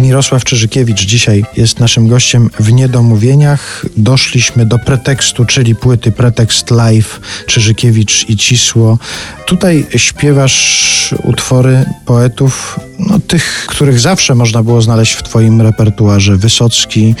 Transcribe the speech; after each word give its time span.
Mirosław 0.00 0.44
Czyżykiewicz 0.44 1.04
dzisiaj 1.04 1.44
jest 1.56 1.80
naszym 1.80 2.08
gościem 2.08 2.50
w 2.60 2.72
Niedomówieniach. 2.72 3.86
Doszliśmy 3.96 4.66
do 4.66 4.78
pretekstu, 4.78 5.44
czyli 5.44 5.74
płyty 5.74 6.12
Pretekst 6.12 6.70
Live, 6.70 7.20
Czyżykiewicz 7.46 8.28
i 8.28 8.36
Cisło. 8.36 8.98
Tutaj 9.46 9.86
śpiewasz 9.96 11.14
utwory 11.24 11.84
poetów, 12.06 12.80
no, 12.98 13.18
tych, 13.18 13.66
których 13.68 14.00
zawsze 14.00 14.34
można 14.34 14.62
było 14.62 14.82
znaleźć 14.82 15.12
w 15.12 15.22
twoim 15.22 15.60
repertuarze. 15.60 16.36
Wysocki, 16.36 17.14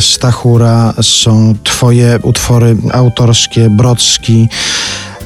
Stachura, 0.00 0.94
są 1.02 1.54
twoje 1.64 2.18
utwory 2.22 2.76
autorskie, 2.92 3.70
Brodski. 3.70 4.48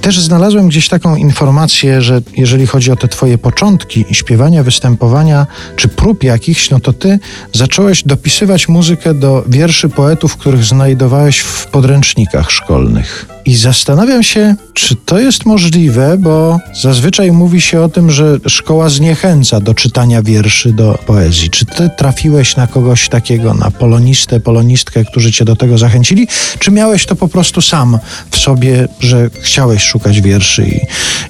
Też 0.02 0.20
znalazłem 0.20 0.68
gdzieś 0.68 0.88
taką 0.88 1.16
informację, 1.16 2.02
że 2.02 2.20
jeżeli 2.36 2.66
chodzi 2.66 2.90
o 2.90 2.96
te 2.96 3.08
twoje 3.08 3.38
początki 3.38 4.04
śpiewania, 4.12 4.62
występowania 4.62 5.46
czy 5.76 5.88
prób 5.88 6.24
jakichś, 6.24 6.70
no 6.70 6.80
to 6.80 6.92
ty 6.92 7.18
zacząłeś 7.52 8.02
dopisywać 8.02 8.68
muzykę 8.68 9.14
do 9.14 9.44
wierszy 9.48 9.88
poetów, 9.88 10.36
których 10.36 10.64
znajdowałeś 10.64 11.38
w 11.38 11.66
podręcznikach 11.66 12.50
szkolnych. 12.50 13.26
I 13.44 13.56
zastanawiam 13.56 14.22
się, 14.22 14.54
czy 14.74 14.96
to 14.96 15.18
jest 15.18 15.46
możliwe, 15.46 16.16
bo 16.18 16.58
zazwyczaj 16.82 17.32
mówi 17.32 17.60
się 17.60 17.80
o 17.80 17.88
tym, 17.88 18.10
że 18.10 18.38
szkoła 18.46 18.88
zniechęca 18.88 19.60
do 19.60 19.74
czytania 19.74 20.22
wierszy, 20.22 20.72
do 20.72 20.98
poezji. 21.06 21.50
Czy 21.50 21.64
ty 21.64 21.90
trafiłeś 21.98 22.56
na 22.56 22.66
kogoś 22.66 23.08
takiego, 23.08 23.54
na 23.54 23.70
polonistę, 23.70 24.40
polonistkę, 24.40 25.04
którzy 25.04 25.32
cię 25.32 25.44
do 25.44 25.56
tego 25.56 25.78
zachęcili, 25.78 26.28
czy 26.58 26.70
miałeś 26.70 27.06
to 27.06 27.16
po 27.16 27.28
prostu 27.28 27.62
sam 27.62 27.98
w 28.30 28.38
sobie, 28.38 28.88
że 29.00 29.30
chciałeś 29.40 29.82
szukać 29.82 30.20
wierszy 30.20 30.64
i, 30.64 30.80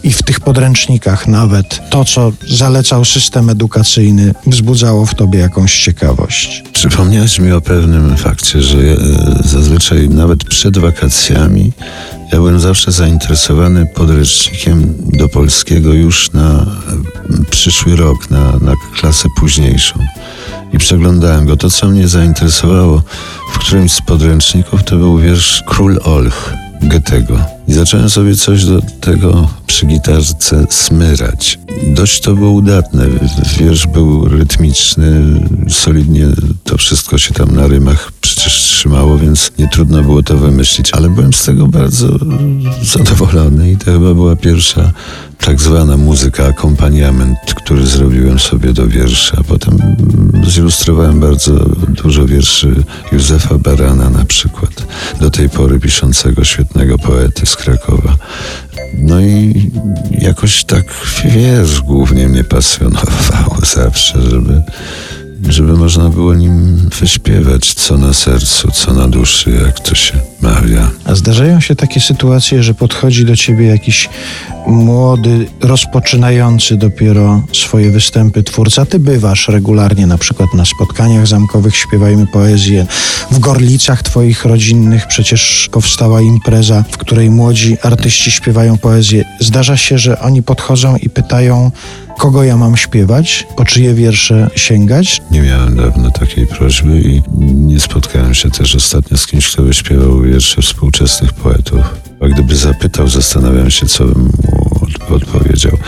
i 0.09 0.13
w 0.13 0.23
tych 0.23 0.41
podręcznikach 0.41 1.27
nawet 1.27 1.91
to, 1.91 2.05
co 2.05 2.33
zalecał 2.49 3.05
system 3.05 3.51
edukacyjny, 3.51 4.35
wzbudzało 4.47 5.07
w 5.07 5.15
tobie 5.15 5.39
jakąś 5.39 5.85
ciekawość? 5.85 6.65
Przypomniałeś 6.73 7.39
mi 7.39 7.53
o 7.53 7.61
pewnym 7.61 8.17
fakcie, 8.17 8.63
że 8.63 8.79
e, 8.79 8.97
zazwyczaj 9.45 10.09
nawet 10.09 10.45
przed 10.45 10.79
wakacjami 10.79 11.73
ja 12.33 12.39
byłem 12.39 12.61
zawsze 12.61 12.93
zainteresowany 12.93 13.87
podręcznikiem 13.87 14.95
do 14.99 15.29
polskiego 15.29 15.93
już 15.93 16.33
na 16.33 16.67
przyszły 17.51 17.97
rok, 17.97 18.31
na, 18.31 18.53
na 18.53 18.75
klasę 19.01 19.29
późniejszą. 19.37 20.07
I 20.73 20.79
przeglądałem 20.79 21.47
go. 21.47 21.57
To, 21.57 21.71
co 21.71 21.89
mnie 21.89 22.09
zainteresowało 22.09 23.03
w 23.53 23.59
którymś 23.59 23.93
z 23.93 24.01
podręczników, 24.01 24.85
to 24.85 24.97
był 24.97 25.19
wiersz 25.19 25.63
Król 25.67 26.01
Olch 26.05 26.55
Goethego. 26.83 27.39
I 27.69 27.73
zacząłem 27.73 28.11
sobie 28.11 28.35
coś 28.37 28.65
do 28.65 28.81
tego 29.01 29.49
przy 29.67 29.87
gitarce 29.87 30.67
smyrać. 30.71 31.59
Dość 31.87 32.21
to 32.21 32.35
było 32.35 32.51
udatne. 32.51 33.07
Wiersz 33.59 33.87
był 33.87 34.29
rytmiczny, 34.29 35.41
solidnie 35.69 36.27
to 36.65 36.79
wszystko 36.79 37.19
się 37.19 37.35
tam 37.35 37.55
na 37.55 37.67
rymach 37.67 38.13
trzymało, 38.83 39.19
więc 39.19 39.53
nie 39.59 39.69
trudno 39.69 40.03
było 40.03 40.23
to 40.23 40.37
wymyślić. 40.37 40.93
Ale 40.93 41.11
byłem 41.11 41.33
z 41.33 41.45
tego 41.45 41.67
bardzo 41.67 42.09
zadowolony 42.83 43.71
i 43.71 43.77
to 43.77 43.85
chyba 43.85 44.15
była 44.15 44.37
pierwsza 44.37 44.93
tak 45.39 45.61
zwana 45.61 45.97
muzyka, 45.97 46.47
akompaniament, 46.47 47.39
który 47.57 47.87
zrobiłem 47.87 48.39
sobie 48.39 48.73
do 48.73 48.89
wiersza. 48.89 49.37
Potem 49.49 49.97
zilustrowałem 50.49 51.21
bardzo 51.21 51.53
dużo 51.89 52.27
wierszy 52.27 52.85
Józefa 53.13 53.59
Barana 53.59 54.11
na 54.11 54.25
przykład, 54.25 54.87
do 55.21 55.31
tej 55.31 55.49
pory 55.49 55.81
piszącego 55.81 56.45
świetnego 56.45 56.99
poety 56.99 57.47
z 57.47 57.57
Krakowa. 57.57 58.17
No 58.99 59.21
i 59.21 59.71
jakoś 60.11 60.65
tak 60.65 60.85
wiersz 61.25 61.81
głównie 61.81 62.29
mnie 62.29 62.45
pasjonował 62.45 63.57
zawsze, 63.77 64.23
żeby 64.23 64.63
żeby 65.49 65.73
można 65.73 66.09
było 66.09 66.35
nim 66.35 66.77
wyśpiewać, 67.01 67.75
co 67.75 67.99
na 67.99 68.13
sercu, 68.13 68.71
co 68.71 68.93
na 68.93 69.09
duszy, 69.09 69.51
jak 69.67 69.81
to 69.81 69.95
się 69.95 70.15
mawia. 70.41 70.91
A 71.05 71.15
zdarzają 71.15 71.61
się 71.61 71.77
takie 71.77 72.01
sytuacje, 72.01 72.63
że 72.63 72.75
podchodzi 72.75 73.25
do 73.25 73.37
ciebie 73.37 73.67
jakiś 73.67 74.09
młody, 74.67 75.47
rozpoczynający 75.61 76.77
dopiero 76.77 77.43
swoje 77.53 77.91
występy 77.91 78.43
twórca. 78.43 78.87
Ty 78.87 78.99
bywasz 78.99 79.49
regularnie 79.49 80.07
na 80.07 80.19
przykład 80.19 80.55
na 80.55 80.65
spotkaniach 80.65 81.27
zamkowych, 81.27 81.77
śpiewajmy 81.77 82.27
poezję. 82.27 82.87
W 83.31 83.39
Gorlicach 83.39 84.03
twoich 84.03 84.45
rodzinnych 84.45 85.07
przecież 85.07 85.69
powstała 85.73 86.21
impreza, 86.21 86.85
w 86.91 86.97
której 86.97 87.31
młodzi 87.31 87.77
artyści 87.83 88.31
śpiewają 88.31 88.79
poezję. 88.79 89.25
Zdarza 89.41 89.77
się, 89.77 89.99
że 89.99 90.21
oni 90.21 90.43
podchodzą 90.43 90.97
i 90.97 91.11
pytają, 91.11 91.71
kogo 92.23 92.45
ja 92.45 92.57
mam 92.57 92.77
śpiewać, 92.77 93.47
po 93.57 93.65
czyje 93.65 93.95
wiersze 93.95 94.51
sięgać. 94.57 95.23
Nie 95.31 95.43
miałem 95.43 95.77
dawno 95.77 96.11
takiej 96.11 96.47
prośby 96.47 97.01
i 97.01 97.23
nie 97.41 97.81
spotkałem 97.81 98.35
się 98.35 98.51
też 98.51 98.77
ostatnio 98.77 99.17
z 99.17 99.27
kimś, 99.27 99.53
kto 99.53 99.63
by 99.63 99.75
śpiewał 99.75 100.21
wiersze 100.21 100.63
współczesnych 100.63 101.33
poetów. 101.33 101.81
A 102.21 102.29
gdyby 102.29 102.57
zapytał, 102.57 103.09
zastanawiam 103.09 103.71
się, 103.71 103.87
co 103.87 104.05
bym 104.05 104.23
mu 104.23 105.17
odpowiedział. 105.17 105.79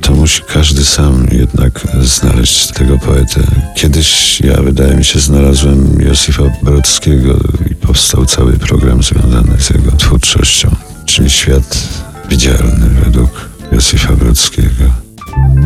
To 0.00 0.12
musi 0.12 0.42
każdy 0.42 0.84
sam 0.84 1.26
jednak 1.32 1.80
znaleźć 2.02 2.66
tego 2.66 2.98
poetę. 2.98 3.40
Kiedyś 3.76 4.40
ja, 4.40 4.62
wydaje 4.62 4.96
mi 4.96 5.04
się, 5.04 5.20
znalazłem 5.20 6.00
Józefa 6.00 6.42
Brodskiego 6.62 7.40
i 7.70 7.74
powstał 7.74 8.26
cały 8.26 8.52
program 8.52 9.02
związany 9.02 9.60
z 9.60 9.70
jego 9.70 9.92
twórczością, 9.92 10.70
czyli 11.06 11.30
świat 11.30 11.88
widzialny 12.28 12.88
według 13.04 13.48
Józefa 13.72 14.16
Brodskiego. 14.16 14.84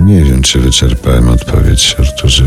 Nie 0.05 0.25
wiem, 0.25 0.43
czy 0.43 0.59
wyczerpałem 0.59 1.29
odpowiedź, 1.29 1.97
Arturze. 1.99 2.45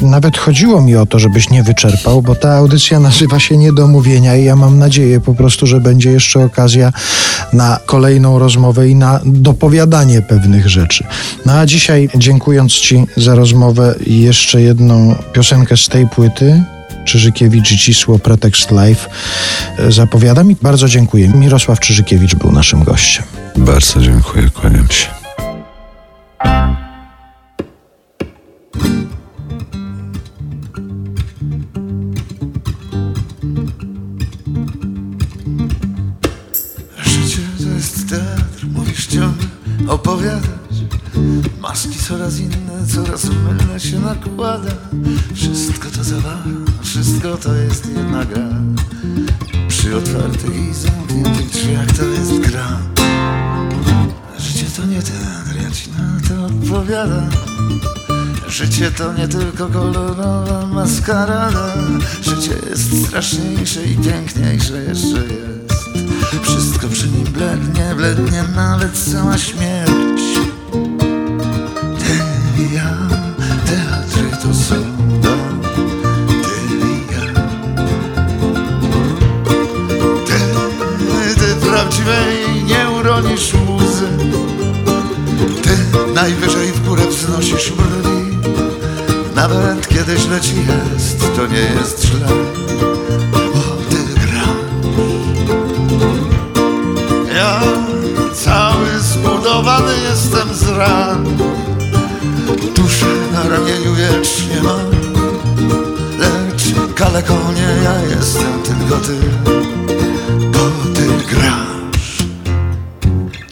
Nawet 0.00 0.38
chodziło 0.38 0.82
mi 0.82 0.96
o 0.96 1.06
to, 1.06 1.18
żebyś 1.18 1.50
nie 1.50 1.62
wyczerpał, 1.62 2.22
bo 2.22 2.34
ta 2.34 2.54
audycja 2.54 3.00
nazywa 3.00 3.40
się 3.40 3.56
Niedomówienia 3.56 4.36
i 4.36 4.44
ja 4.44 4.56
mam 4.56 4.78
nadzieję 4.78 5.20
po 5.20 5.34
prostu, 5.34 5.66
że 5.66 5.80
będzie 5.80 6.10
jeszcze 6.10 6.44
okazja 6.44 6.92
na 7.52 7.78
kolejną 7.86 8.38
rozmowę 8.38 8.88
i 8.88 8.94
na 8.94 9.20
dopowiadanie 9.24 10.22
pewnych 10.22 10.68
rzeczy. 10.68 11.04
No 11.46 11.52
a 11.52 11.66
dzisiaj, 11.66 12.08
dziękując 12.16 12.72
Ci 12.72 13.06
za 13.16 13.34
rozmowę, 13.34 13.94
jeszcze 14.06 14.62
jedną 14.62 15.14
piosenkę 15.32 15.76
z 15.76 15.88
tej 15.88 16.06
płyty. 16.06 16.64
Czyżykiewicz 17.04 17.76
Cisło 17.76 18.18
Pretekst 18.18 18.70
Live 18.70 19.08
zapowiadam 19.88 20.50
i 20.50 20.56
bardzo 20.62 20.88
dziękuję. 20.88 21.28
Mirosław 21.28 21.80
Czyżykiewicz 21.80 22.34
był 22.34 22.52
naszym 22.52 22.84
gościem. 22.84 23.24
Bardzo 23.56 24.00
dziękuję, 24.00 24.50
kłaniam 24.50 24.88
się. 24.90 25.19
Opowiadać. 39.90 40.76
Maski 41.60 41.98
coraz 41.98 42.38
inne, 42.38 42.86
coraz 42.94 43.24
mylne 43.24 43.80
się 43.80 44.00
nakłada. 44.00 44.70
Wszystko 45.34 45.88
to 45.90 46.04
zabawa, 46.04 46.44
wszystko 46.82 47.36
to 47.36 47.54
jest 47.54 47.86
jedna 47.96 48.24
gra. 48.24 48.48
Przy 49.68 49.96
otwartych 49.96 50.70
i 50.70 50.74
zamkniętych 50.74 51.50
drzwiach 51.50 51.92
to 51.96 52.04
jest 52.04 52.38
gra. 52.38 52.78
Życie 54.38 54.66
to 54.76 54.86
nie 54.86 54.96
ja 55.62 55.70
ci 55.70 55.90
na 55.90 56.28
to 56.28 56.44
odpowiadam. 56.44 57.30
Życie 58.48 58.90
to 58.90 59.12
nie 59.12 59.28
tylko 59.28 59.68
kolorowa 59.68 60.66
maskarada. 60.66 61.74
Życie 62.22 62.54
jest 62.70 63.06
straszniejsze 63.06 63.84
i 63.84 63.96
piękniejsze 63.96 64.82
jeszcze 64.84 65.24
jest 65.24 65.59
Wszystko 66.38 66.88
przy 66.88 67.08
nim 67.08 67.24
blednie, 67.24 67.94
blednie 67.96 68.44
nawet 68.56 68.92
cała 68.98 69.38
śmierć. 69.38 70.22
Ty 71.98 72.62
i 72.62 72.74
ja, 72.74 72.96
teatry 73.66 74.36
to 74.42 74.54
są 74.54 74.74
Ty 76.42 76.76
i 76.86 77.12
ja. 77.12 77.42
Ty, 80.26 81.40
ty 81.40 81.66
prawdziwej 81.66 82.64
nie 82.66 82.90
uronisz 82.90 83.54
muzy 83.54 84.08
Ty 85.62 85.70
najwyżej 86.14 86.72
w 86.72 86.88
górę 86.88 87.02
wznosisz 87.06 87.72
brwi. 87.72 88.36
Nawet 89.34 89.88
kiedy 89.88 90.18
źle 90.18 90.40
ci 90.40 90.54
jest, 90.56 91.36
to 91.36 91.46
nie 91.46 91.60
jest 91.60 92.04
źle 92.04 92.26
zbudowany 99.60 99.92
jestem 100.10 100.54
z 100.54 100.68
ran. 100.68 101.24
Duszę 102.76 103.06
na 103.32 103.42
ramieniu 103.42 103.94
wiecznie 103.94 104.62
mam 104.62 104.90
Lecz 106.18 106.94
kaleko 106.94 107.34
nie 107.54 107.82
ja 107.84 108.16
jestem, 108.16 108.62
tylko 108.62 108.96
ty 108.96 109.16
Bo 110.52 110.90
ty 110.94 111.34
grasz. 111.34 112.18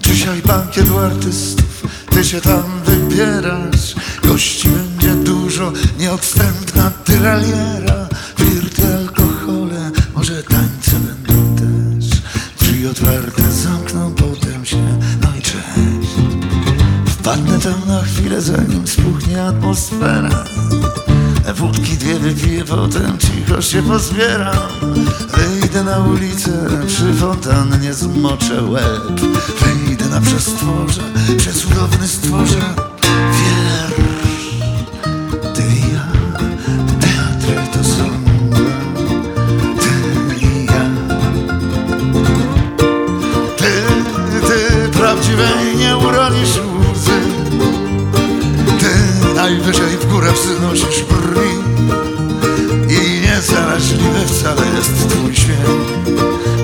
Dzisiaj 0.03 0.43
bankiet 0.43 0.91
u 0.91 0.99
artystów 0.99 1.87
Ty 2.11 2.25
się 2.25 2.41
tam 2.41 2.63
wybierasz. 2.85 3.95
Gości 4.23 4.69
będzie 4.69 5.15
dużo, 5.15 5.73
nie 5.99 6.09
podstępna 6.09 6.91
tyraliera 7.05 8.09
Flirty, 8.37 8.95
alkohole, 8.95 9.91
może 10.15 10.43
tańce 10.43 10.91
będą 10.91 11.57
też. 11.57 12.21
Drzwi 12.61 12.87
otwarte 12.87 13.53
zamkną, 13.53 14.15
Wpadnę 17.29 17.59
tam 17.59 17.89
na 17.89 18.03
chwilę, 18.03 18.43
zanim 18.43 18.87
spuchnie 18.87 19.45
atmosfera. 19.45 20.45
Wódki 21.55 21.97
dwie 21.97 22.19
wypiję, 22.19 22.65
potem 22.65 23.19
cicho 23.19 23.63
się 23.63 23.83
pozbieram. 23.83 24.57
Wyjdę 25.37 25.85
na 25.85 25.99
ulicę, 25.99 26.51
przy 26.87 27.15
fontannie 27.15 27.95
zmoczę 27.95 28.63
łeb. 28.63 29.21
Wyjdę 29.61 30.05
na 30.05 30.21
przestworze, 30.21 31.03
przecudowny 31.39 32.09
stworze 32.09 32.88
w 50.09 50.11
górę 50.11 50.33
wznosisz 50.33 51.03
brwi. 51.03 51.51
I 52.89 53.21
niezaraźliwy 53.21 54.27
wcale 54.27 54.67
jest 54.77 55.09
twój 55.09 55.37
śmiech 55.37 55.59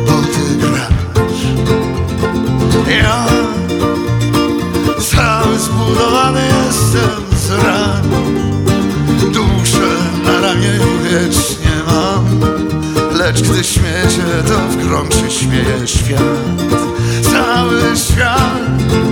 Bo 0.07 0.13
ty 0.13 0.57
grasz. 0.57 1.45
Ja 3.03 3.27
cały 4.99 5.59
zbudowany 5.59 6.41
jestem 6.67 7.39
z 7.39 7.51
ran. 7.51 8.09
Duszę 9.33 9.89
na 10.25 10.41
ramieniu 10.41 10.99
wiecznie 11.03 11.77
mam. 11.87 12.41
Lecz 13.19 13.43
gdy 13.43 13.65
śmiecie, 13.65 14.25
to 14.49 14.59
w 14.59 14.77
grączy 14.77 15.31
śmieje 15.31 15.87
świat. 15.87 16.21
Cały 17.23 17.97
świat 17.97 19.04